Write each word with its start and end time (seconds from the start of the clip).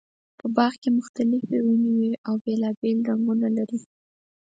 په 0.39 0.45
باغ 0.55 0.73
کې 0.81 0.89
مختلفې 0.99 1.57
ونې 1.63 1.91
وي 1.97 2.11
او 2.27 2.33
بېلابېل 2.43 2.97
رنګونه 3.09 3.47
لري. 3.57 3.79